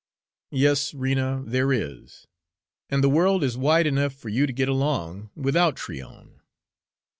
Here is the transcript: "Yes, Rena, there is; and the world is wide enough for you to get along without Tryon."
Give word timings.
"Yes, 0.49 0.95
Rena, 0.95 1.43
there 1.45 1.71
is; 1.71 2.25
and 2.89 3.03
the 3.03 3.07
world 3.09 3.43
is 3.43 3.55
wide 3.55 3.85
enough 3.85 4.15
for 4.15 4.29
you 4.29 4.47
to 4.47 4.51
get 4.53 4.67
along 4.67 5.29
without 5.35 5.75
Tryon." 5.75 6.41